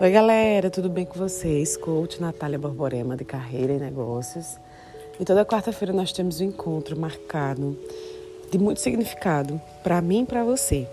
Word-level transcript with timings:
Oi, 0.00 0.10
galera, 0.10 0.70
tudo 0.70 0.90
bem 0.90 1.06
com 1.06 1.16
vocês? 1.16 1.76
Coach 1.76 2.20
Natália 2.20 2.58
Borborema, 2.58 3.16
de 3.16 3.24
Carreira 3.24 3.74
e 3.74 3.78
Negócios. 3.78 4.58
E 5.20 5.24
toda 5.24 5.44
quarta-feira 5.44 5.94
nós 5.94 6.10
temos 6.10 6.40
um 6.40 6.46
encontro 6.46 6.98
marcado 6.98 7.78
de 8.50 8.58
muito 8.58 8.80
significado 8.80 9.60
para 9.84 10.02
mim 10.02 10.22
e 10.22 10.26
para 10.26 10.42
você. 10.42 10.88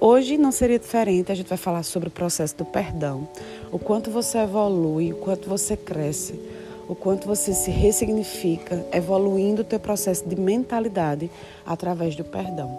Hoje 0.00 0.38
não 0.38 0.52
seria 0.52 0.78
diferente, 0.78 1.32
a 1.32 1.34
gente 1.34 1.48
vai 1.48 1.58
falar 1.58 1.82
sobre 1.82 2.08
o 2.08 2.12
processo 2.12 2.56
do 2.56 2.64
perdão, 2.64 3.28
o 3.72 3.78
quanto 3.78 4.08
você 4.08 4.38
evolui, 4.38 5.12
o 5.12 5.16
quanto 5.16 5.48
você 5.48 5.76
cresce, 5.76 6.38
o 6.88 6.94
quanto 6.94 7.26
você 7.26 7.52
se 7.52 7.72
ressignifica, 7.72 8.86
evoluindo 8.92 9.62
o 9.62 9.64
teu 9.64 9.80
processo 9.80 10.28
de 10.28 10.36
mentalidade 10.36 11.28
através 11.66 12.14
do 12.14 12.22
perdão. 12.22 12.78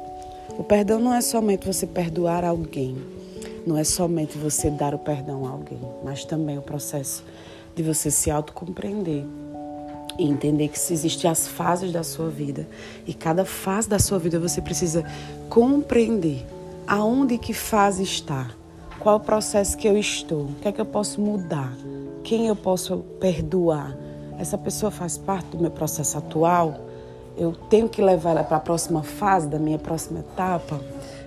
O 0.58 0.64
perdão 0.64 1.00
não 1.00 1.14
é 1.14 1.20
somente 1.20 1.68
você 1.68 1.86
perdoar 1.86 2.46
alguém, 2.46 2.96
não 3.66 3.78
é 3.78 3.84
somente 3.84 4.38
você 4.38 4.70
dar 4.70 4.94
o 4.94 5.00
perdão 5.00 5.46
a 5.46 5.50
alguém, 5.50 5.80
mas 6.04 6.24
também 6.24 6.58
o 6.58 6.62
processo 6.62 7.24
de 7.76 7.84
você 7.84 8.12
se 8.12 8.30
autocompreender 8.32 9.26
e 10.18 10.24
entender 10.24 10.70
que 10.70 10.78
existem 10.94 11.30
as 11.30 11.48
fases 11.48 11.92
da 11.92 12.04
sua 12.04 12.30
vida 12.30 12.68
e 13.06 13.14
cada 13.14 13.44
fase 13.44 13.90
da 13.90 14.00
sua 14.00 14.18
vida 14.18 14.40
você 14.40 14.62
precisa 14.62 15.04
compreender 15.50 16.46
aonde 16.88 17.38
que 17.38 17.54
fase 17.54 18.04
está, 18.04 18.52
qual 19.00 19.18
o 19.18 19.20
processo 19.20 19.78
que 19.78 19.88
eu 19.88 19.98
estou, 19.98 20.44
o 20.44 20.56
que 20.62 20.68
é 20.68 20.72
que 20.72 20.80
eu 20.80 20.86
posso 20.86 21.20
mudar, 21.20 21.76
quem 22.24 22.48
eu 22.48 22.56
posso 22.56 22.98
perdoar. 23.20 23.96
Essa 24.38 24.58
pessoa 24.58 24.92
faz 24.92 25.18
parte 25.18 25.48
do 25.48 25.60
meu 25.60 25.72
processo 25.72 26.18
atual. 26.18 26.80
Eu 27.38 27.54
tenho 27.70 27.90
que 27.90 28.02
levar 28.02 28.32
ela 28.32 28.44
para 28.44 28.58
a 28.58 28.60
próxima 28.60 29.04
fase 29.04 29.48
da 29.48 29.60
minha 29.60 29.78
próxima 29.78 30.20
etapa. 30.20 30.80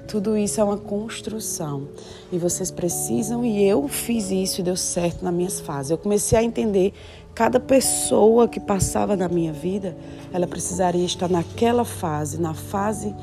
Tudo 0.07 0.39
isso 0.39 0.59
é 0.59 0.65
uma 0.65 0.79
construção 0.79 1.87
e 2.33 2.39
vocês 2.39 2.71
precisam, 2.71 3.45
e 3.45 3.63
eu 3.63 3.87
fiz 3.89 4.31
isso 4.31 4.61
e 4.61 4.65
deu 4.65 4.77
certo 4.77 5.23
nas 5.23 5.35
minhas 5.35 5.61
fases. 5.61 5.91
Eu 5.91 5.99
comecei 5.99 6.39
a 6.39 6.43
entender 6.43 6.95
cada 7.35 7.61
pessoa 7.61 8.49
que 8.49 8.59
passava 8.59 9.15
na 9.15 9.29
minha 9.29 9.53
vida, 9.53 9.95
ela 10.33 10.47
precisaria 10.47 11.05
estar 11.05 11.29
naquela 11.29 11.85
fase, 11.85 12.41
na 12.41 12.55
fase 12.55 13.15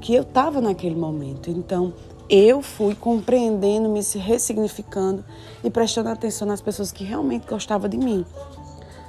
que 0.00 0.12
eu 0.12 0.22
estava 0.22 0.60
naquele 0.60 0.96
momento. 0.96 1.48
Então, 1.48 1.94
eu 2.28 2.60
fui 2.60 2.94
compreendendo, 2.94 3.88
me 3.88 4.00
ressignificando 4.18 5.24
e 5.62 5.70
prestando 5.70 6.08
atenção 6.08 6.48
nas 6.48 6.60
pessoas 6.60 6.90
que 6.90 7.04
realmente 7.04 7.46
gostavam 7.46 7.88
de 7.88 7.96
mim. 7.96 8.26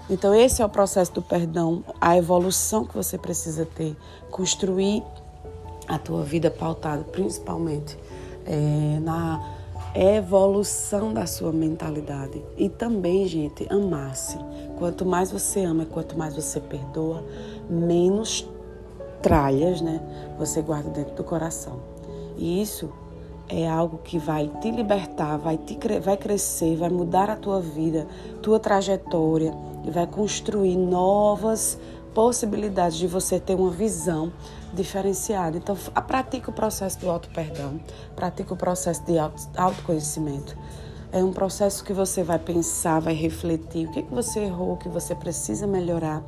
Então, 0.10 0.34
esse 0.36 0.62
é 0.62 0.66
o 0.66 0.70
processo 0.70 1.14
do 1.14 1.22
perdão, 1.22 1.84
a 2.00 2.18
evolução 2.18 2.86
que 2.86 2.96
você 2.96 3.18
precisa 3.18 3.66
ter, 3.66 3.96
construir 4.30 5.04
a 5.88 5.98
tua 5.98 6.24
vida 6.24 6.50
pautada 6.50 7.04
principalmente 7.04 7.98
é, 8.46 9.00
na 9.02 9.42
evolução 9.96 11.14
da 11.14 11.26
sua 11.26 11.52
mentalidade. 11.52 12.44
E 12.58 12.68
também, 12.68 13.28
gente, 13.28 13.66
amar-se. 13.72 14.38
Quanto 14.78 15.06
mais 15.06 15.32
você 15.32 15.64
ama, 15.64 15.86
quanto 15.86 16.18
mais 16.18 16.36
você 16.36 16.60
perdoa, 16.60 17.24
menos 17.70 18.48
tralhas, 19.22 19.80
né, 19.82 20.02
você 20.38 20.62
guarda 20.62 20.90
dentro 20.90 21.16
do 21.16 21.24
coração. 21.24 21.80
E 22.38 22.62
isso 22.62 22.92
é 23.48 23.68
algo 23.68 24.00
que 24.00 24.18
vai 24.18 24.50
te 24.62 24.72
libertar, 24.72 25.38
vai, 25.38 25.58
te, 25.58 25.78
vai 26.00 26.18
crescer, 26.18 26.76
vai 26.76 26.90
mudar 26.90 27.30
a 27.30 27.36
tua 27.36 27.60
vida, 27.60 28.08
tua 28.42 28.60
trajetória 28.60 29.54
e 29.86 29.92
vai 29.92 30.08
construir 30.08 30.76
novas 30.76 31.78
possibilidades 32.14 32.98
de 32.98 33.08
você 33.08 33.40
ter 33.40 33.56
uma 33.56 33.72
visão 33.72 34.32
diferenciada. 34.74 35.58
Então, 35.58 35.76
pratique 36.08 36.50
o 36.50 36.54
processo 36.54 37.00
do 37.00 37.10
auto-perdão, 37.10 37.80
pratique 38.16 38.54
o 38.54 38.56
processo 38.56 39.04
de 39.04 39.16
autoconhecimento. 39.58 40.58
É 41.12 41.24
um 41.24 41.32
processo 41.32 41.84
que 41.84 41.94
você 41.94 42.24
vai 42.24 42.40
pensar, 42.40 43.00
vai 43.00 43.14
refletir 43.14 43.88
o 43.88 43.92
que, 43.92 44.02
que 44.02 44.14
você 44.14 44.40
errou, 44.40 44.74
o 44.74 44.78
que 44.78 44.90
você 44.90 45.14
precisa 45.14 45.68
melhorar, 45.68 46.24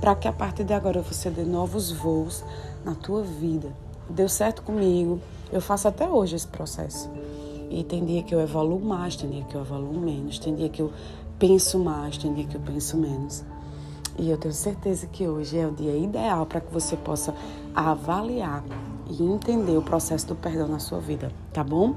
para 0.00 0.14
que 0.16 0.26
a 0.26 0.32
partir 0.32 0.64
de 0.64 0.72
agora 0.72 1.00
você 1.00 1.30
dê 1.30 1.44
novos 1.44 1.92
voos 1.92 2.44
na 2.84 2.96
tua 2.96 3.22
vida. 3.22 3.72
Deu 4.10 4.28
certo 4.28 4.62
comigo, 4.62 5.20
eu 5.52 5.60
faço 5.60 5.88
até 5.88 6.08
hoje 6.08 6.36
esse 6.36 6.46
processo. 6.46 7.10
E 7.70 7.82
tem 7.82 8.04
dia 8.04 8.22
que 8.22 8.34
eu 8.34 8.40
evoluo 8.40 8.80
mais, 8.80 9.16
tem 9.16 9.30
dia 9.30 9.44
que 9.44 9.54
eu 9.54 9.60
evoluo 9.60 9.98
menos, 9.98 10.38
tem 10.38 10.54
dia 10.54 10.68
que 10.68 10.80
eu 10.80 10.92
penso 11.38 11.78
mais, 11.78 12.16
tem 12.16 12.32
dia 12.32 12.44
que 12.44 12.56
eu 12.56 12.60
penso 12.60 12.96
menos. 12.96 13.44
E 14.18 14.30
eu 14.30 14.38
tenho 14.38 14.54
certeza 14.54 15.06
que 15.06 15.26
hoje 15.26 15.58
é 15.58 15.66
o 15.66 15.72
dia 15.72 15.96
ideal 15.96 16.46
para 16.46 16.60
que 16.60 16.72
você 16.72 16.96
possa 16.96 17.34
avaliar 17.74 18.64
e 19.10 19.22
entender 19.22 19.76
o 19.76 19.82
processo 19.82 20.28
do 20.28 20.36
perdão 20.36 20.68
na 20.68 20.78
sua 20.78 21.00
vida, 21.00 21.32
tá 21.52 21.64
bom? 21.64 21.94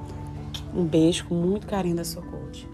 Um 0.73 0.83
beijo 0.83 1.25
com 1.25 1.35
muito 1.35 1.67
carinho 1.67 1.95
da 1.95 2.03
sua 2.03 2.23
coach. 2.23 2.67